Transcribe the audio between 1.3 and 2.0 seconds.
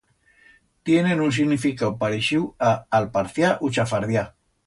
significau